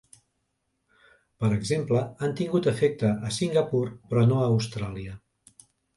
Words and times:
Per 1.43 1.51
exemple, 1.57 2.01
han 2.25 2.33
tingut 2.41 2.69
efecte 2.73 3.11
a 3.27 3.29
Singapur, 3.37 3.83
però 4.15 4.25
no 4.33 4.41
a 4.43 4.49
Austràlia. 4.55 5.15